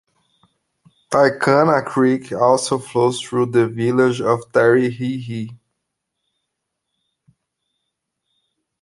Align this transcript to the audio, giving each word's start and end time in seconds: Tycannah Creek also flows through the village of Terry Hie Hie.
Tycannah 1.11 1.85
Creek 1.85 2.31
also 2.31 2.79
flows 2.79 3.21
through 3.21 3.45
the 3.45 3.67
village 3.67 4.19
of 4.19 4.51
Terry 4.51 4.89
Hie 4.89 5.21
Hie. 5.21 5.55